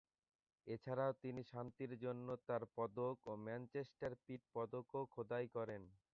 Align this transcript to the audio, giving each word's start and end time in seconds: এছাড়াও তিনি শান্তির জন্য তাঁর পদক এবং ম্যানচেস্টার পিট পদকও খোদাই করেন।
এছাড়াও 0.67 1.11
তিনি 1.21 1.41
শান্তির 1.43 1.91
জন্য 1.97 2.27
তাঁর 2.47 2.63
পদক 2.75 3.15
এবং 3.19 3.37
ম্যানচেস্টার 3.45 4.11
পিট 4.25 4.41
পদকও 4.53 5.01
খোদাই 5.13 5.45
করেন। 5.55 5.83